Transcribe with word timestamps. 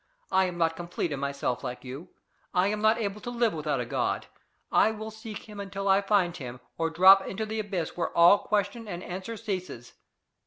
I 0.31 0.45
am 0.45 0.57
not 0.57 0.75
complete 0.75 1.11
in 1.11 1.19
myself 1.19 1.63
like 1.63 1.83
you. 1.83 2.07
I 2.55 2.69
am 2.69 2.81
not 2.81 2.97
able 2.97 3.21
to 3.21 3.29
live 3.29 3.53
without 3.53 3.79
a 3.79 3.85
God. 3.85 4.25
I 4.71 4.89
will 4.89 5.11
seek 5.11 5.47
him 5.47 5.59
until 5.59 5.87
I 5.87 6.01
find 6.01 6.35
him, 6.35 6.59
or 6.75 6.89
drop 6.89 7.23
into 7.27 7.45
the 7.45 7.59
abyss 7.59 7.95
where 7.95 8.09
all 8.17 8.39
question 8.39 8.87
and 8.87 9.03
answer 9.03 9.37
ceases. 9.37 9.93